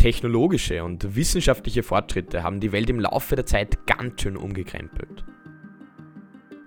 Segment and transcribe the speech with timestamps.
[0.00, 5.26] Technologische und wissenschaftliche Fortschritte haben die Welt im Laufe der Zeit ganz schön umgekrempelt.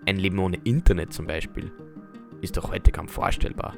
[0.05, 1.71] Ein Leben ohne Internet zum Beispiel
[2.41, 3.75] ist doch heute kaum vorstellbar.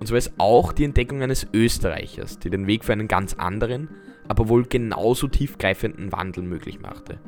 [0.00, 3.90] Und so ist auch die Entdeckung eines Österreichers, die den Weg für einen ganz anderen,
[4.26, 7.20] aber wohl genauso tiefgreifenden Wandel möglich machte.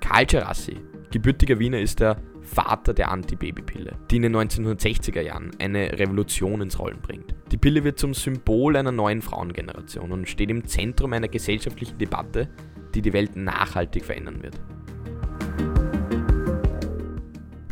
[0.00, 0.80] Karl Gerassi,
[1.10, 6.78] gebürtiger Wiener, ist der Vater der Antibabypille, die in den 1960er Jahren eine Revolution ins
[6.78, 7.34] Rollen bringt.
[7.52, 12.48] Die Pille wird zum Symbol einer neuen Frauengeneration und steht im Zentrum einer gesellschaftlichen Debatte,
[12.94, 14.58] die die Welt nachhaltig verändern wird.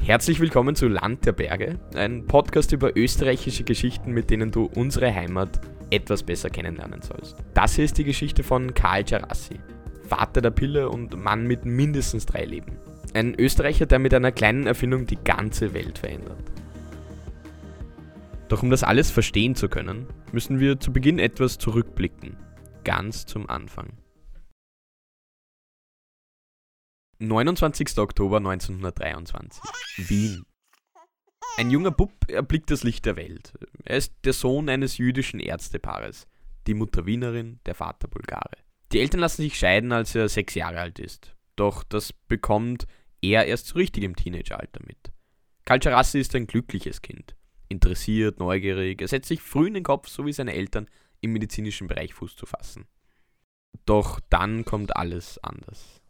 [0.02, 5.12] Herzlich willkommen zu Land der Berge, ein Podcast über österreichische Geschichten, mit denen du unsere
[5.12, 7.36] Heimat etwas besser kennenlernen sollst.
[7.54, 9.58] Das hier ist die Geschichte von Karl Gerassi,
[10.06, 12.78] Vater der Pille und Mann mit mindestens drei Leben.
[13.16, 16.52] Ein Österreicher, der mit einer kleinen Erfindung die ganze Welt verändert.
[18.48, 22.36] Doch um das alles verstehen zu können, müssen wir zu Beginn etwas zurückblicken,
[22.84, 23.96] ganz zum Anfang.
[27.18, 27.96] 29.
[27.96, 29.62] Oktober 1923.
[29.96, 30.44] Wien.
[31.56, 33.54] Ein junger Bub erblickt das Licht der Welt.
[33.84, 36.26] Er ist der Sohn eines jüdischen Ärztepaares.
[36.66, 38.58] Die Mutter Wienerin, der Vater Bulgare.
[38.92, 41.34] Die Eltern lassen sich scheiden, als er sechs Jahre alt ist.
[41.56, 42.86] Doch das bekommt
[43.30, 45.12] er erst so richtig im Teenageralter mit.
[45.64, 47.34] Calciarassi ist ein glückliches Kind.
[47.68, 50.88] Interessiert, neugierig, er setzt sich früh in den Kopf, so wie seine Eltern,
[51.20, 52.86] im medizinischen Bereich Fuß zu fassen.
[53.84, 56.00] Doch dann kommt alles anders.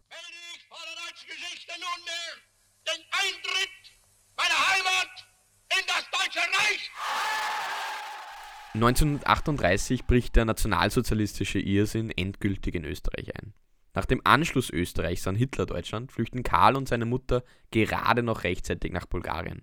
[8.77, 13.55] 1938 bricht der nationalsozialistische Irrsinn endgültig in Österreich ein.
[13.97, 19.07] Nach dem Anschluss Österreichs an Hitler-Deutschland flüchten Karl und seine Mutter gerade noch rechtzeitig nach
[19.07, 19.63] Bulgarien.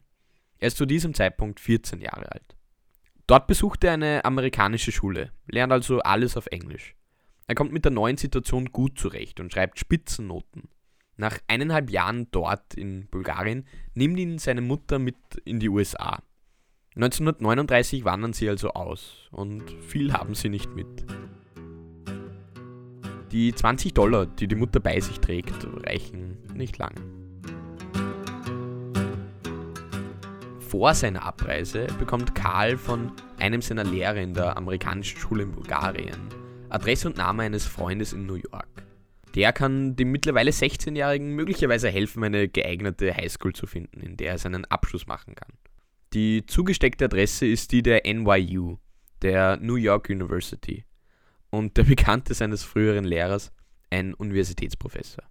[0.58, 2.58] Er ist zu diesem Zeitpunkt 14 Jahre alt.
[3.28, 6.95] Dort besucht er eine amerikanische Schule, lernt also alles auf Englisch.
[7.45, 10.64] Er kommt mit der neuen Situation gut zurecht und schreibt Spitzennoten.
[11.16, 16.23] Nach eineinhalb Jahren dort in Bulgarien nimmt ihn seine Mutter mit in die USA.
[16.95, 21.05] 1939 wandern sie also aus und viel haben sie nicht mit.
[23.33, 26.94] Die 20 Dollar, die die Mutter bei sich trägt, reichen nicht lang.
[30.60, 36.30] Vor seiner Abreise bekommt Karl von einem seiner Lehrer in der amerikanischen Schule in Bulgarien
[36.70, 38.67] Adresse und Name eines Freundes in New York.
[39.33, 44.38] Der kann dem mittlerweile 16-Jährigen möglicherweise helfen, eine geeignete Highschool zu finden, in der er
[44.38, 45.54] seinen Abschluss machen kann.
[46.14, 48.77] Die zugesteckte Adresse ist die der NYU,
[49.23, 50.86] der New York University.
[51.53, 53.52] Und der Bekannte seines früheren Lehrers,
[53.91, 55.23] ein Universitätsprofessor.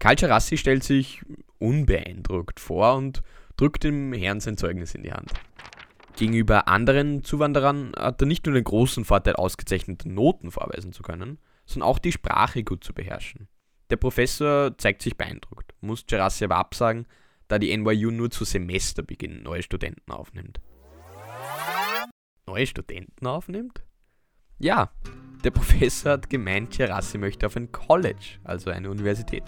[0.00, 1.22] Karl Charassi stellt sich
[1.58, 3.22] unbeeindruckt vor und
[3.56, 5.30] drückt dem Herrn sein Zeugnis in die Hand.
[6.16, 11.38] Gegenüber anderen Zuwanderern hat er nicht nur den großen Vorteil, ausgezeichnete Noten vorweisen zu können,
[11.64, 13.46] sondern auch die Sprache gut zu beherrschen.
[13.90, 17.06] Der Professor zeigt sich beeindruckt, muss Gerassi aber absagen,
[17.46, 20.60] da die NYU nur zu Semesterbeginn neue Studenten aufnimmt.
[22.48, 23.84] Neue Studenten aufnimmt?
[24.62, 24.90] Ja,
[25.42, 29.42] der Professor hat gemeint, Gerassi möchte auf ein College, also eine Universität.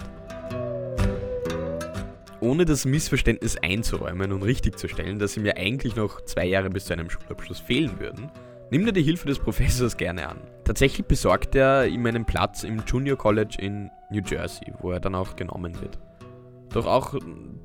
[2.41, 6.95] Ohne das Missverständnis einzuräumen und richtigzustellen, dass ihm ja eigentlich noch zwei Jahre bis zu
[6.95, 8.29] einem Schulabschluss fehlen würden,
[8.73, 10.41] nimmt er die Hilfe des Professors gerne an.
[10.65, 15.15] Tatsächlich besorgt er ihm einen Platz im Junior College in New Jersey, wo er dann
[15.15, 16.01] auch genommen wird.
[16.73, 17.15] Doch auch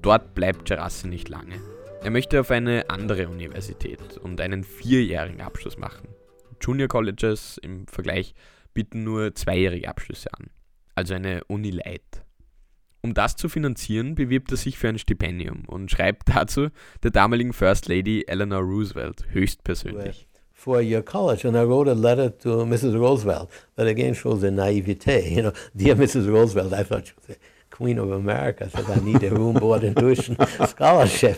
[0.04, 1.56] dort bleibt Gerassi nicht lange.
[2.04, 6.19] Er möchte auf eine andere Universität und einen vierjährigen Abschluss machen.
[6.62, 8.34] Junior Colleges im Vergleich
[8.74, 10.48] bieten nur zweijährige Abschlüsse an,
[10.96, 12.24] also eine Uni Light.
[13.02, 16.68] Um das zu finanzieren, bewirbt er sich für ein Stipendium und schreibt dazu
[17.04, 20.28] der damaligen First Lady Eleanor Roosevelt höchstpersönlich.
[20.54, 22.94] Four-year college, and I wrote a letter to Mrs.
[22.94, 23.48] Roosevelt
[23.78, 25.22] that again shows the naivete.
[25.30, 26.28] You know, dear Mrs.
[26.28, 27.38] Roosevelt, I thought she would say,
[27.70, 30.36] Queen of America says I need a room, board and tuition
[30.68, 31.38] scholarship.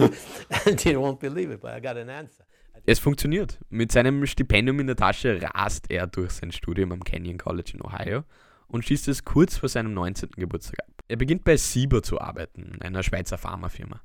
[0.66, 2.44] And you won't believe it, but I got an answer.
[2.86, 3.60] Es funktioniert.
[3.70, 7.82] Mit seinem Stipendium in der Tasche rast er durch sein Studium am Kenyon College in
[7.82, 8.24] Ohio
[8.68, 10.32] und schießt es kurz vor seinem 19.
[10.32, 11.04] Geburtstag ab.
[11.08, 14.02] Er beginnt bei Sieber zu arbeiten, einer Schweizer Pharmafirma.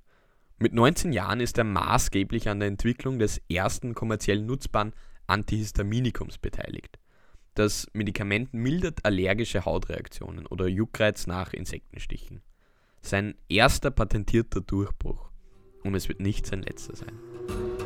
[0.59, 4.93] Mit 19 Jahren ist er maßgeblich an der Entwicklung des ersten kommerziell nutzbaren
[5.27, 6.99] Antihistaminikums beteiligt.
[7.55, 12.43] Das Medikament mildert allergische Hautreaktionen oder Juckreiz nach Insektenstichen.
[13.01, 15.31] Sein erster patentierter Durchbruch.
[15.83, 17.86] Und es wird nicht sein letzter sein.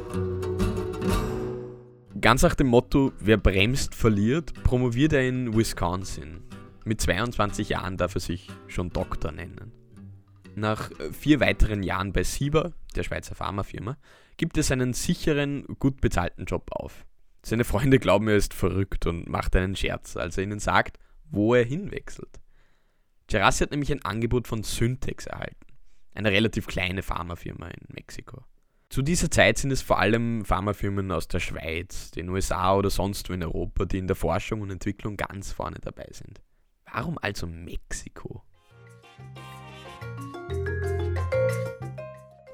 [2.20, 6.42] Ganz nach dem Motto, wer bremst, verliert, promoviert er in Wisconsin.
[6.84, 9.72] Mit 22 Jahren darf er sich schon Doktor nennen.
[10.54, 13.96] Nach vier weiteren Jahren bei Sieber, der Schweizer Pharmafirma,
[14.36, 17.06] gibt es einen sicheren, gut bezahlten Job auf.
[17.42, 20.98] Seine Freunde glauben, er ist verrückt und macht einen Scherz, als er ihnen sagt,
[21.30, 22.40] wo er hinwechselt.
[23.28, 25.66] Gerassi hat nämlich ein Angebot von Syntex erhalten,
[26.14, 28.44] eine relativ kleine Pharmafirma in Mexiko.
[28.90, 33.30] Zu dieser Zeit sind es vor allem Pharmafirmen aus der Schweiz, den USA oder sonst
[33.30, 36.40] wo in Europa, die in der Forschung und Entwicklung ganz vorne dabei sind.
[36.92, 38.42] Warum also Mexiko?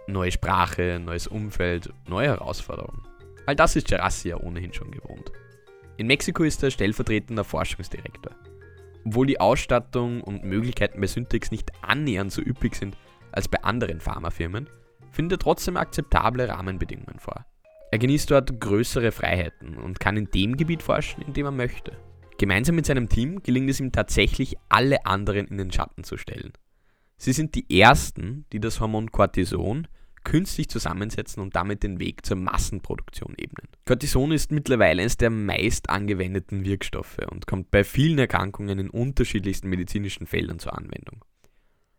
[0.06, 3.00] Neue Sprache, neues Umfeld, neue Herausforderungen.
[3.46, 5.32] All das ist Gerassi ja ohnehin schon gewohnt.
[5.96, 8.36] In Mexiko ist er stellvertretender Forschungsdirektor.
[9.06, 12.94] Obwohl die Ausstattung und Möglichkeiten bei Syntex nicht annähernd so üppig sind
[13.32, 14.68] als bei anderen Pharmafirmen,
[15.16, 17.46] findet trotzdem akzeptable Rahmenbedingungen vor.
[17.90, 21.92] Er genießt dort größere Freiheiten und kann in dem Gebiet forschen, in dem er möchte.
[22.38, 26.52] Gemeinsam mit seinem Team gelingt es ihm tatsächlich, alle anderen in den Schatten zu stellen.
[27.16, 29.88] Sie sind die Ersten, die das Hormon Cortison
[30.22, 33.68] künstlich zusammensetzen und damit den Weg zur Massenproduktion ebnen.
[33.86, 39.68] Cortison ist mittlerweile eines der meist angewendeten Wirkstoffe und kommt bei vielen Erkrankungen in unterschiedlichsten
[39.70, 41.24] medizinischen Feldern zur Anwendung.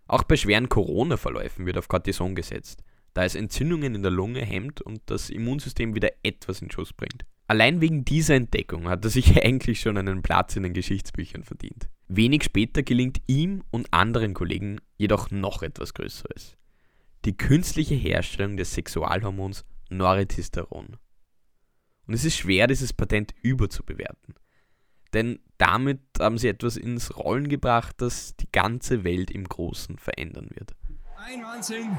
[0.07, 2.83] Auch bei schweren Corona-Verläufen wird auf Cortison gesetzt,
[3.17, 7.25] da es Entzündungen in der Lunge hemmt und das Immunsystem wieder etwas in Schuss bringt.
[7.47, 11.89] Allein wegen dieser Entdeckung hat er sich eigentlich schon einen Platz in den Geschichtsbüchern verdient.
[12.07, 16.57] Wenig später gelingt ihm und anderen Kollegen jedoch noch etwas Größeres.
[17.25, 20.97] Die künstliche Herstellung des Sexualhormons Noretisteron.
[22.05, 24.35] Und es ist schwer, dieses Patent überzubewerten.
[25.13, 30.51] Denn damit haben sie etwas ins Rollen gebracht, das die ganze Welt im Großen verändern
[30.53, 30.75] wird.
[31.17, 31.97] Ein Wahnsinn!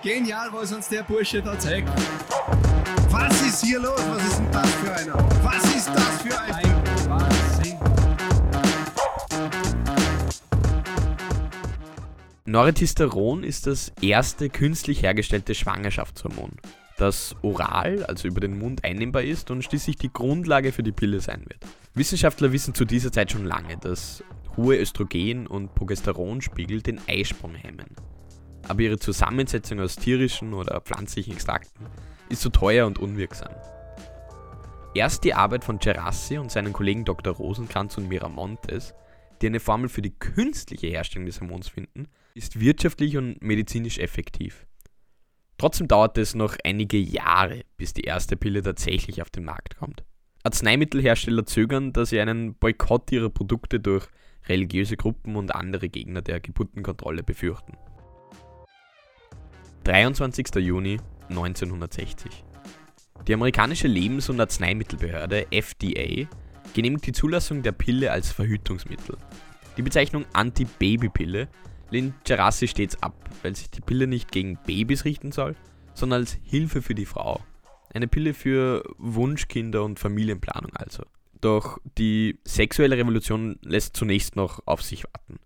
[0.00, 1.88] Genial, was uns der Bursche da zeigt.
[3.10, 4.00] Was ist hier los?
[4.08, 5.14] Was ist denn das für einer?
[5.42, 6.54] Was ist das für ein...
[6.54, 7.78] ein Wahnsinn!
[12.44, 16.52] Noretisteron ist das erste künstlich hergestellte Schwangerschaftshormon,
[16.96, 21.20] das oral, also über den Mund einnehmbar ist und schließlich die Grundlage für die Pille
[21.20, 21.66] sein wird.
[21.94, 24.22] Wissenschaftler wissen zu dieser Zeit schon lange, dass
[24.56, 27.96] hohe Östrogen- und Progesteronspiegel den Eisprung hemmen
[28.66, 31.86] aber ihre Zusammensetzung aus tierischen oder pflanzlichen Extrakten
[32.28, 33.54] ist zu teuer und unwirksam.
[34.94, 37.34] Erst die Arbeit von Gerassi und seinen Kollegen Dr.
[37.34, 38.94] Rosenkranz und Miramontes,
[39.40, 44.66] die eine Formel für die künstliche Herstellung des Hormons finden, ist wirtschaftlich und medizinisch effektiv.
[45.58, 50.04] Trotzdem dauert es noch einige Jahre, bis die erste Pille tatsächlich auf den Markt kommt.
[50.44, 54.06] Arzneimittelhersteller zögern, da sie einen Boykott ihrer Produkte durch
[54.48, 57.76] religiöse Gruppen und andere Gegner der Geburtenkontrolle befürchten.
[59.84, 60.54] 23.
[60.56, 60.98] Juni
[61.28, 62.44] 1960.
[63.26, 66.26] Die amerikanische Lebens- und Arzneimittelbehörde FDA
[66.74, 69.16] genehmigt die Zulassung der Pille als Verhütungsmittel.
[69.76, 71.48] Die Bezeichnung Anti-Baby-Pille
[71.90, 75.56] lehnt Gerassi stets ab, weil sich die Pille nicht gegen Babys richten soll,
[75.94, 77.40] sondern als Hilfe für die Frau.
[77.92, 81.04] Eine Pille für Wunschkinder und Familienplanung also.
[81.40, 85.38] Doch die sexuelle Revolution lässt zunächst noch auf sich warten.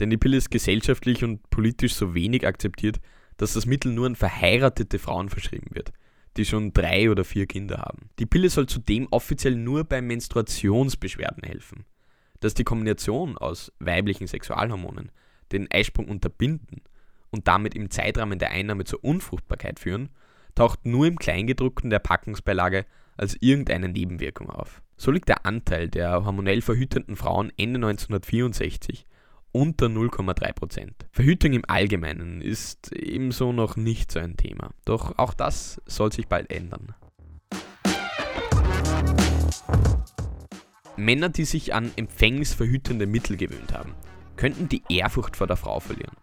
[0.00, 3.00] Denn die Pille ist gesellschaftlich und politisch so wenig akzeptiert,
[3.36, 5.92] dass das Mittel nur an verheiratete Frauen verschrieben wird,
[6.36, 8.10] die schon drei oder vier Kinder haben.
[8.18, 11.84] Die Pille soll zudem offiziell nur bei Menstruationsbeschwerden helfen.
[12.40, 15.10] Dass die Kombination aus weiblichen Sexualhormonen
[15.52, 16.82] den Eisprung unterbinden
[17.30, 20.10] und damit im Zeitrahmen der Einnahme zur Unfruchtbarkeit führen,
[20.54, 22.84] taucht nur im Kleingedruckten der Packungsbeilage
[23.16, 24.82] als irgendeine Nebenwirkung auf.
[24.96, 29.05] So liegt der Anteil der hormonell verhütenden Frauen Ende 1964
[29.56, 30.90] unter 0,3%.
[31.12, 34.68] Verhütung im Allgemeinen ist ebenso noch nicht so ein Thema.
[34.84, 36.94] Doch auch das soll sich bald ändern.
[40.98, 43.94] Männer, die sich an empfängnisverhütende Mittel gewöhnt haben,
[44.36, 46.16] könnten die Ehrfurcht vor der Frau verlieren.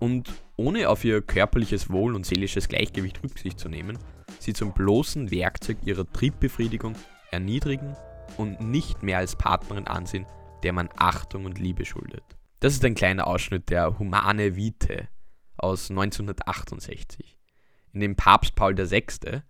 [0.00, 3.96] Und ohne auf ihr körperliches Wohl und seelisches Gleichgewicht Rücksicht zu nehmen,
[4.40, 6.94] sie zum bloßen Werkzeug ihrer Triebbefriedigung
[7.30, 7.96] erniedrigen
[8.36, 10.26] und nicht mehr als Partnerin ansehen,
[10.64, 12.24] der man Achtung und Liebe schuldet.
[12.60, 15.08] Das ist ein kleiner Ausschnitt der Humane Vitae
[15.58, 17.38] aus 1968,
[17.92, 19.42] in dem Papst Paul VI.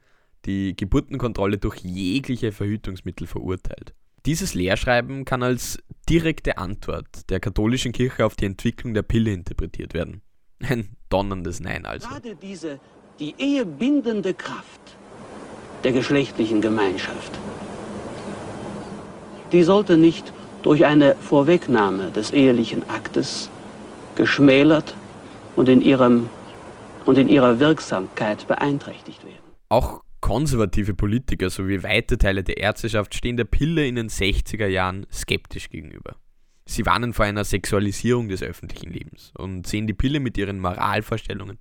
[0.44, 3.94] die Geburtenkontrolle durch jegliche Verhütungsmittel verurteilt.
[4.26, 9.94] Dieses Lehrschreiben kann als direkte Antwort der katholischen Kirche auf die Entwicklung der Pille interpretiert
[9.94, 10.22] werden.
[10.60, 12.08] Ein donnerndes Nein also.
[12.08, 12.80] Gerade diese,
[13.20, 14.80] die ehebindende Kraft
[15.84, 17.38] der geschlechtlichen Gemeinschaft,
[19.52, 20.32] die sollte nicht
[20.66, 23.48] durch eine Vorwegnahme des ehelichen Aktes
[24.16, 24.96] geschmälert
[25.54, 26.28] und in, ihrem,
[27.04, 29.38] und in ihrer Wirksamkeit beeinträchtigt werden.
[29.68, 35.06] Auch konservative Politiker sowie weite Teile der Ärzteschaft stehen der Pille in den 60er Jahren
[35.12, 36.16] skeptisch gegenüber.
[36.64, 41.58] Sie warnen vor einer Sexualisierung des öffentlichen Lebens und sehen die Pille mit ihren Moralvorstellungen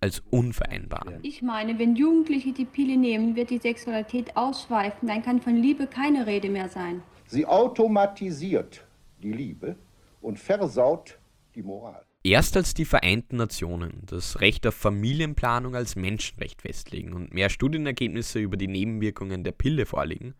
[0.00, 1.04] als unvereinbar.
[1.22, 5.06] Ich meine, wenn Jugendliche die Pille nehmen, wird die Sexualität ausschweifen.
[5.06, 7.04] Dann kann von Liebe keine Rede mehr sein.
[7.28, 8.86] Sie automatisiert
[9.22, 9.76] die Liebe
[10.22, 11.18] und versaut
[11.54, 12.02] die Moral.
[12.24, 18.38] Erst als die Vereinten Nationen das Recht auf Familienplanung als Menschenrecht festlegen und mehr Studienergebnisse
[18.38, 20.34] über die Nebenwirkungen der Pille vorliegen,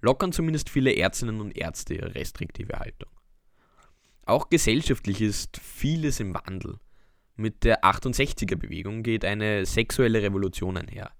[0.00, 3.10] lockern zumindest viele Ärztinnen und Ärzte ihre restriktive Haltung.
[4.24, 6.76] Auch gesellschaftlich ist vieles im Wandel.
[7.34, 11.10] Mit der 68er-Bewegung geht eine sexuelle Revolution einher.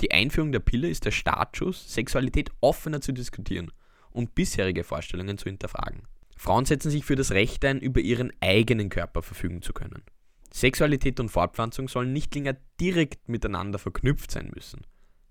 [0.00, 3.72] Die Einführung der Pille ist der Startschuss, Sexualität offener zu diskutieren
[4.14, 6.02] und bisherige Vorstellungen zu hinterfragen.
[6.36, 10.02] Frauen setzen sich für das Recht ein, über ihren eigenen Körper verfügen zu können.
[10.52, 14.82] Sexualität und Fortpflanzung sollen nicht länger direkt miteinander verknüpft sein müssen.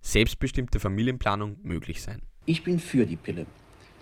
[0.01, 2.21] Selbstbestimmte Familienplanung möglich sein.
[2.45, 3.45] Ich bin für die Pille,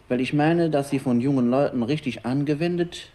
[0.09, 3.11] weil ich meine, dass sie von jungen Leuten richtig angewendet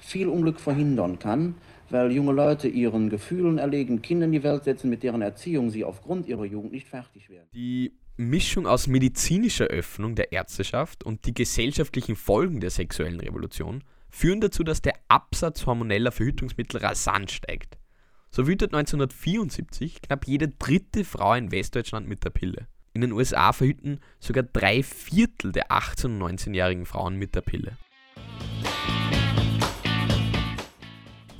[0.00, 1.54] viel Unglück verhindern kann,
[1.90, 5.84] weil junge Leute ihren Gefühlen erlegen, Kinder in die Welt setzen, mit deren Erziehung sie
[5.84, 7.48] aufgrund ihrer Jugend nicht fertig werden.
[7.54, 14.40] Die Mischung aus medizinischer Öffnung der Ärzteschaft und die gesellschaftlichen Folgen der sexuellen Revolution führen
[14.40, 17.78] dazu, dass der Absatz hormoneller Verhütungsmittel rasant steigt.
[18.30, 22.66] So wütet 1974 knapp jede dritte Frau in Westdeutschland mit der Pille.
[22.92, 27.76] In den USA verhüten sogar drei Viertel der 18- und 19-jährigen Frauen mit der Pille.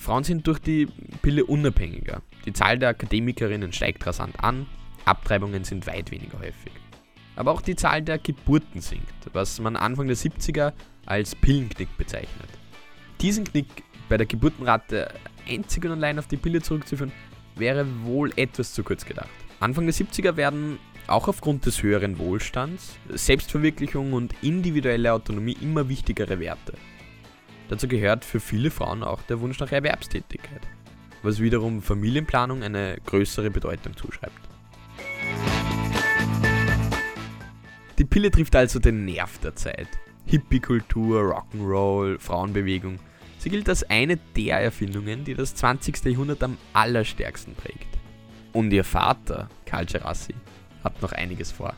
[0.00, 0.88] Frauen sind durch die
[1.20, 2.22] Pille unabhängiger.
[2.46, 4.66] Die Zahl der Akademikerinnen steigt rasant an,
[5.04, 6.72] Abtreibungen sind weit weniger häufig.
[7.36, 10.72] Aber auch die Zahl der Geburten sinkt, was man Anfang der 70er
[11.04, 12.48] als Pillenknick bezeichnet.
[13.20, 13.66] Diesen Knick
[14.08, 15.12] bei der Geburtenrate
[15.46, 17.12] einzig und allein auf die Pille zurückzuführen,
[17.56, 19.28] wäre wohl etwas zu kurz gedacht.
[19.60, 20.78] Anfang der 70er werden
[21.08, 26.72] auch aufgrund des höheren Wohlstands Selbstverwirklichung und individuelle Autonomie immer wichtigere Werte.
[27.70, 30.60] Dazu gehört für viele Frauen auch der Wunsch nach Erwerbstätigkeit,
[31.22, 34.40] was wiederum Familienplanung eine größere Bedeutung zuschreibt.
[37.96, 39.86] Die Pille trifft also den Nerv der Zeit.
[40.26, 42.98] Hippie-Kultur, Rock'n'Roll, Frauenbewegung.
[43.38, 46.04] Sie gilt als eine der Erfindungen, die das 20.
[46.06, 47.98] Jahrhundert am allerstärksten prägt.
[48.52, 50.34] Und ihr Vater, Karl Gerassi,
[50.82, 51.74] hat noch einiges vor.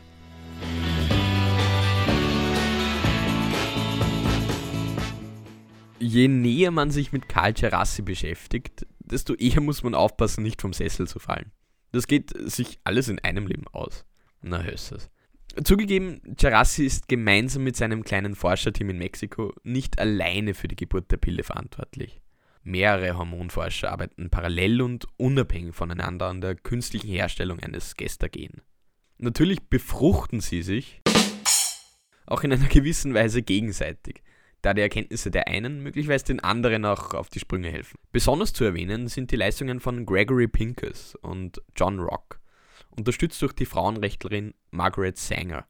[6.13, 10.75] Je näher man sich mit Karl Gerassi beschäftigt, desto eher muss man aufpassen, nicht vom
[10.75, 11.53] Sessel zu fallen.
[11.91, 14.05] Das geht sich alles in einem Leben aus.
[14.43, 15.11] Na, hörst es.
[15.65, 21.11] Zugegeben, Gerassi ist gemeinsam mit seinem kleinen Forscherteam in Mexiko nicht alleine für die Geburt
[21.11, 22.21] der Pille verantwortlich.
[22.63, 28.61] Mehrere Hormonforscher arbeiten parallel und unabhängig voneinander an der künstlichen Herstellung eines Gestagen.
[29.17, 31.01] Natürlich befruchten sie sich,
[32.27, 34.23] auch in einer gewissen Weise gegenseitig,
[34.63, 37.99] da die Erkenntnisse der einen möglicherweise den anderen auch auf die Sprünge helfen.
[38.13, 42.41] Besonders zu erwähnen sind die Leistungen von Gregory Pincus und John Rock,
[42.91, 45.67] unterstützt durch die Frauenrechtlerin Margaret Sanger,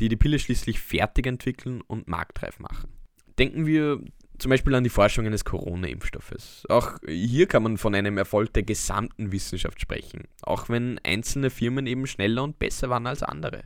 [0.00, 2.90] die die Pille schließlich fertig entwickeln und marktreif machen.
[3.38, 4.00] Denken wir
[4.38, 6.64] zum Beispiel an die Forschung eines Corona-Impfstoffes.
[6.68, 11.86] Auch hier kann man von einem Erfolg der gesamten Wissenschaft sprechen, auch wenn einzelne Firmen
[11.86, 13.64] eben schneller und besser waren als andere.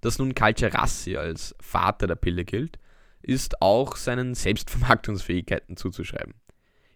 [0.00, 2.78] Dass nun Calcerassi als Vater der Pille gilt,
[3.22, 6.34] ist auch seinen Selbstvermarktungsfähigkeiten zuzuschreiben.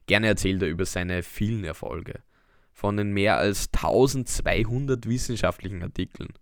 [0.06, 2.20] Gerne erzählt er über seine vielen Erfolge,
[2.72, 6.32] von den mehr als 1200 wissenschaftlichen Artikeln,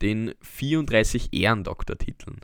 [0.00, 2.40] den 34 Ehrendoktortiteln,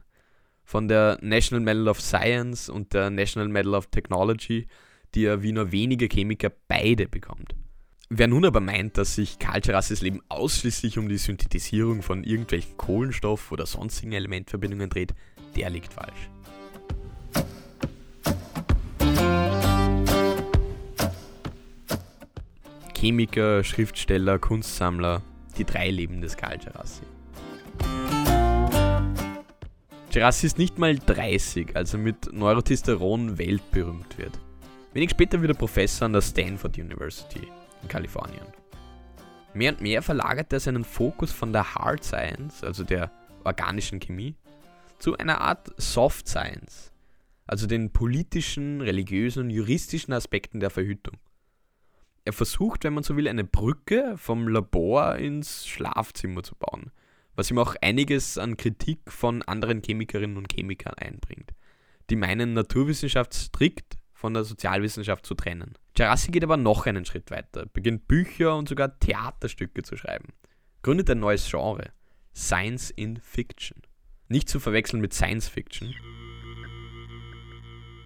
[0.64, 4.66] von der National Medal of Science und der National Medal of Technology,
[5.14, 7.54] die er wie nur wenige Chemiker beide bekommt.
[8.10, 12.76] Wer nun aber meint, dass sich Karl Gerassis Leben ausschließlich um die Synthetisierung von irgendwelchen
[12.78, 15.14] Kohlenstoff- oder sonstigen Elementverbindungen dreht,
[15.56, 16.30] der liegt falsch.
[23.00, 25.22] Chemiker, Schriftsteller, Kunstsammler,
[25.56, 27.04] die drei Leben des Karl Gerassi.
[30.10, 34.40] Gerassi ist nicht mal 30, als er mit Neurotestosteron weltberühmt wird.
[34.94, 37.46] Wenig später wird er Professor an der Stanford University
[37.82, 38.46] in Kalifornien.
[39.54, 43.12] Mehr und mehr verlagert er seinen Fokus von der Hard Science, also der
[43.44, 44.34] organischen Chemie,
[44.98, 46.90] zu einer Art Soft Science,
[47.46, 51.16] also den politischen, religiösen und juristischen Aspekten der Verhütung.
[52.28, 56.90] Er versucht, wenn man so will, eine Brücke vom Labor ins Schlafzimmer zu bauen,
[57.34, 61.54] was ihm auch einiges an Kritik von anderen Chemikerinnen und Chemikern einbringt,
[62.10, 65.78] die meinen, Naturwissenschaft strikt von der Sozialwissenschaft zu trennen.
[65.94, 70.34] Gerassi geht aber noch einen Schritt weiter, beginnt Bücher und sogar Theaterstücke zu schreiben,
[70.82, 71.92] gründet ein neues Genre,
[72.36, 73.80] Science in Fiction.
[74.28, 75.94] Nicht zu verwechseln mit Science Fiction.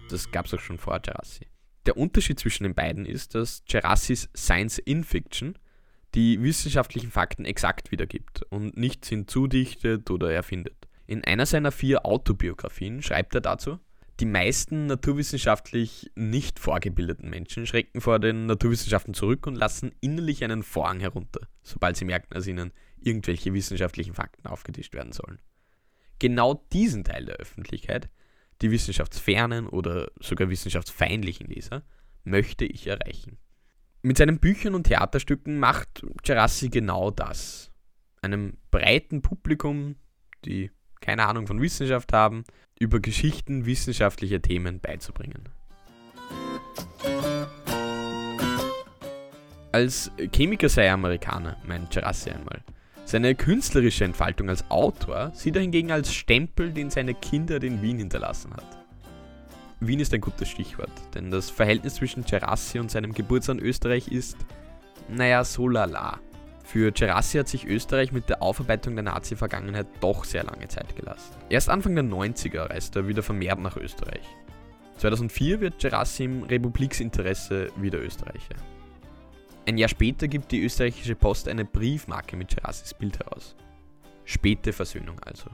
[0.09, 1.45] Das gab es auch schon vor Gerassi.
[1.85, 5.57] Der Unterschied zwischen den beiden ist, dass Gerassis Science in Fiction
[6.15, 10.87] die wissenschaftlichen Fakten exakt wiedergibt und nichts hinzudichtet oder erfindet.
[11.07, 13.79] In einer seiner vier Autobiografien schreibt er dazu,
[14.19, 20.61] die meisten naturwissenschaftlich nicht vorgebildeten Menschen schrecken vor den Naturwissenschaften zurück und lassen innerlich einen
[20.61, 22.71] Vorhang herunter, sobald sie merken, dass ihnen
[23.01, 25.41] irgendwelche wissenschaftlichen Fakten aufgetischt werden sollen.
[26.19, 28.07] Genau diesen Teil der Öffentlichkeit,
[28.63, 31.83] die wissenschaftsfernen oder sogar wissenschaftsfeindlichen Leser,
[32.23, 33.37] möchte ich erreichen.
[34.01, 37.71] Mit seinen Büchern und Theaterstücken macht Gerassi genau das.
[38.21, 39.95] Einem breiten Publikum,
[40.45, 42.45] die keine Ahnung von Wissenschaft haben,
[42.79, 45.49] über Geschichten wissenschaftlicher Themen beizubringen.
[49.73, 52.63] Als Chemiker sei er Amerikaner, meint Gerassi einmal.
[53.05, 57.97] Seine künstlerische Entfaltung als Autor sieht er hingegen als Stempel, den seine Kindheit in Wien
[57.97, 58.77] hinterlassen hat.
[59.79, 64.37] Wien ist ein gutes Stichwort, denn das Verhältnis zwischen Gerassi und seinem Geburtsland Österreich ist,
[65.09, 66.19] naja, so lala.
[66.63, 71.35] Für Gerassi hat sich Österreich mit der Aufarbeitung der Nazi-Vergangenheit doch sehr lange Zeit gelassen.
[71.49, 74.23] Erst Anfang der 90er reist er wieder vermehrt nach Österreich.
[74.97, 78.55] 2004 wird Gerassi im Republiksinteresse wieder Österreicher.
[79.65, 83.55] Ein Jahr später gibt die österreichische Post eine Briefmarke mit Gerassis Bild heraus.
[84.25, 85.49] Späte Versöhnung also.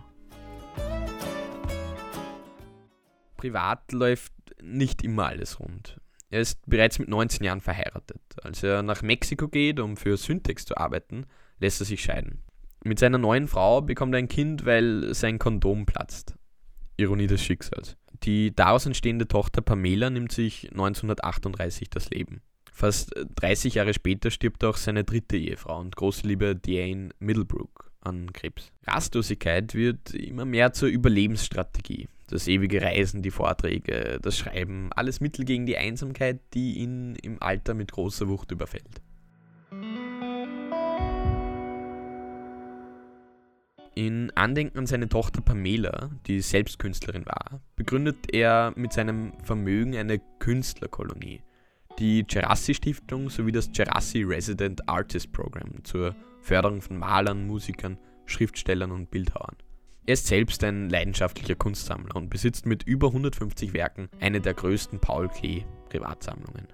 [3.38, 6.00] Privat läuft nicht immer alles rund.
[6.32, 8.22] Er ist bereits mit 19 Jahren verheiratet.
[8.44, 11.26] Als er nach Mexiko geht, um für Syntex zu arbeiten,
[11.60, 12.44] lässt er sich scheiden.
[12.84, 16.36] Mit seiner neuen Frau bekommt er ein Kind, weil sein Kondom platzt.
[16.98, 17.96] Ironie des Schicksals.
[18.24, 22.42] Die daraus entstehende Tochter Pamela nimmt sich 1938 das Leben.
[22.80, 28.32] Fast 30 Jahre später stirbt auch seine dritte Ehefrau und große Liebe Diane Middlebrook an
[28.32, 28.72] Krebs.
[28.88, 32.08] Rastlosigkeit wird immer mehr zur Überlebensstrategie.
[32.30, 37.44] Das ewige Reisen, die Vorträge, das Schreiben, alles Mittel gegen die Einsamkeit, die ihn im
[37.44, 39.02] Alter mit großer Wucht überfällt.
[43.94, 49.98] In Andenken an seine Tochter Pamela, die selbst Künstlerin war, begründet er mit seinem Vermögen
[49.98, 51.42] eine Künstlerkolonie,
[52.00, 58.92] die Gerassi Stiftung sowie das Gerassi Resident Artist Program zur Förderung von Malern, Musikern, Schriftstellern
[58.92, 59.58] und Bildhauern.
[60.06, 65.00] Er ist selbst ein leidenschaftlicher Kunstsammler und besitzt mit über 150 Werken eine der größten
[65.00, 66.68] Paul Klee Privatsammlungen.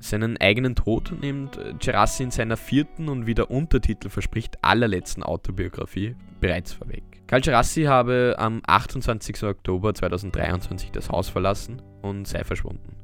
[0.00, 6.14] Seinen eigenen Tod nimmt Gerassi in seiner vierten und wie der Untertitel verspricht allerletzten Autobiografie
[6.40, 7.07] bereits vorweg.
[7.28, 9.42] Karl Gerassi habe am 28.
[9.42, 12.96] Oktober 2023 das Haus verlassen und sei verschwunden.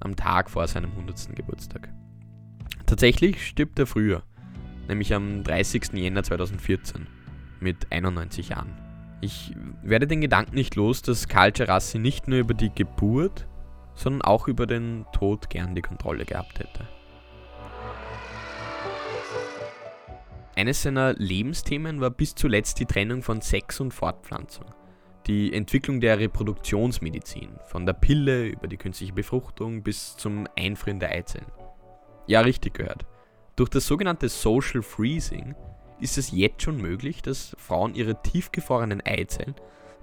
[0.00, 1.34] Am Tag vor seinem 100.
[1.34, 1.88] Geburtstag.
[2.84, 4.22] Tatsächlich stirbt er früher,
[4.86, 5.94] nämlich am 30.
[5.94, 7.06] Jänner 2014
[7.60, 8.76] mit 91 Jahren.
[9.22, 13.46] Ich werde den Gedanken nicht los, dass Karl Gerassi nicht nur über die Geburt,
[13.94, 16.86] sondern auch über den Tod gern die Kontrolle gehabt hätte.
[20.56, 24.66] Eines seiner Lebensthemen war bis zuletzt die Trennung von Sex und Fortpflanzung,
[25.26, 31.10] die Entwicklung der Reproduktionsmedizin, von der Pille über die künstliche Befruchtung bis zum Einfrieren der
[31.10, 31.50] Eizellen.
[32.28, 33.04] Ja, richtig gehört.
[33.56, 35.56] Durch das sogenannte Social Freezing
[36.00, 39.54] ist es jetzt schon möglich, dass Frauen ihre tiefgefrorenen Eizellen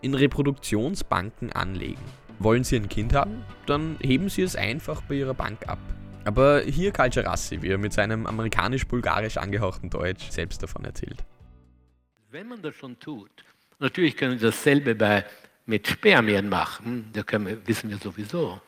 [0.01, 2.03] in Reproduktionsbanken anlegen.
[2.39, 3.43] Wollen sie ein Kind haben?
[3.67, 5.79] Dann heben sie es einfach bei ihrer Bank ab.
[6.23, 11.23] Aber hier Karl Gerassi, wie er mit seinem amerikanisch-bulgarisch angehauchten Deutsch selbst davon erzählt.
[12.29, 13.31] Wenn man das schon tut,
[13.79, 15.25] natürlich können wir dasselbe bei,
[15.65, 18.61] mit Spermien machen, das wir, wissen wir sowieso,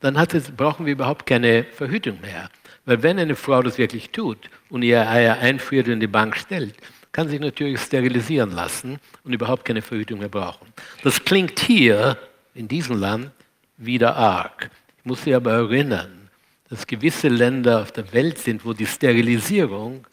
[0.00, 2.48] dann es, brauchen wir überhaupt keine Verhütung mehr.
[2.84, 6.36] Weil wenn eine Frau das wirklich tut und ihre Eier einführt und in die Bank
[6.36, 6.76] stellt,
[7.10, 10.66] kann sich natürlich sterilisieren lassen und überhaupt keine Verhütung mehr brauchen.
[11.02, 12.18] Das klingt hier
[12.54, 13.30] in diesem Land
[13.76, 14.70] wieder arg.
[14.98, 16.23] Ich muss Sie aber erinnern,
[16.68, 20.06] dass gewisse Länder auf der Welt sind, wo die Sterilisierung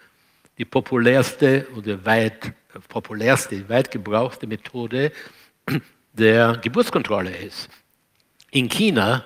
[0.57, 2.53] die populärste oder weit
[2.87, 5.11] populärste, weit gebrauchte Methode
[6.13, 7.69] der Geburtskontrolle ist.
[8.51, 9.23] In China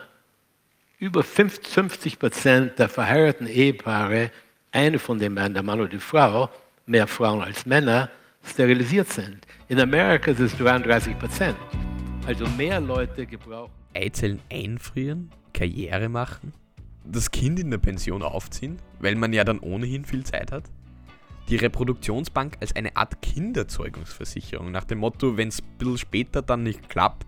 [0.99, 4.31] über 50 Prozent der verheirateten Ehepaare,
[4.71, 6.49] eine von den Männern, der Mann oder die Frau,
[6.85, 8.09] mehr Frauen als Männer,
[8.43, 9.45] sterilisiert sind.
[9.67, 11.57] In Amerika ist es 33 Prozent.
[12.27, 13.71] Also mehr Leute gebrauchen.
[13.93, 16.53] Eizellen einfrieren, Karriere machen,
[17.05, 20.63] das Kind in der Pension aufziehen, weil man ja dann ohnehin viel Zeit hat.
[21.49, 26.63] Die Reproduktionsbank als eine Art Kinderzeugungsversicherung, nach dem Motto, wenn es ein bisschen später dann
[26.63, 27.27] nicht klappt,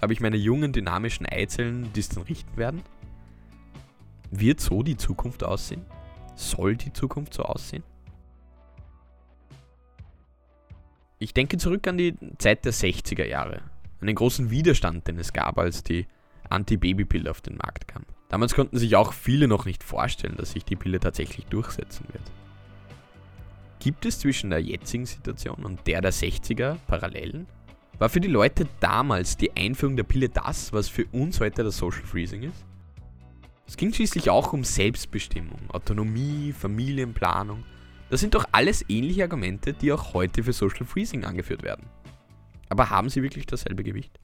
[0.00, 2.82] habe ich meine jungen dynamischen Eizellen, die es dann richten werden.
[4.30, 5.84] Wird so die Zukunft aussehen?
[6.36, 7.82] Soll die Zukunft so aussehen?
[11.18, 13.60] Ich denke zurück an die Zeit der 60er Jahre,
[14.00, 16.06] an den großen Widerstand, den es gab, als die
[16.48, 18.06] Anti-Baby-Pille auf den Markt kam.
[18.30, 22.22] Damals konnten sich auch viele noch nicht vorstellen, dass sich die Pille tatsächlich durchsetzen wird.
[23.80, 27.46] Gibt es zwischen der jetzigen Situation und der der 60er Parallelen?
[27.98, 31.76] War für die Leute damals die Einführung der Pille das, was für uns heute das
[31.76, 32.64] Social Freezing ist?
[33.66, 37.64] Es ging schließlich auch um Selbstbestimmung, Autonomie, Familienplanung.
[38.10, 41.86] Das sind doch alles ähnliche Argumente, die auch heute für Social Freezing angeführt werden.
[42.68, 44.18] Aber haben sie wirklich dasselbe Gewicht?